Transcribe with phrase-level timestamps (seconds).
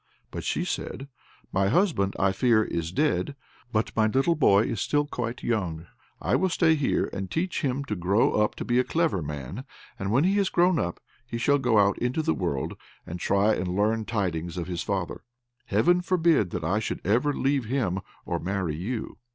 [0.31, 1.09] But she said,
[1.51, 3.35] "My husband, I fear, is dead,
[3.71, 5.85] but my little boy is still quite young;
[6.19, 9.63] I will stay here and teach him to grow up a clever man,
[9.99, 13.53] and when he is grown up he shall go out into the world, and try
[13.53, 15.21] and learn tidings of his father.
[15.65, 19.19] Heaven forbid that I should ever leave him, or marry you."